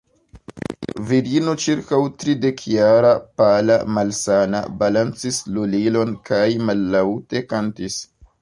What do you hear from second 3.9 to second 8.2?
malsana, balancis lulilon kaj mallaŭte kantis.